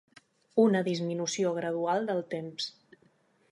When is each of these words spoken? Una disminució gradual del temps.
Una 0.63 0.81
disminució 0.87 1.53
gradual 1.59 2.11
del 2.11 2.25
temps. 2.35 2.73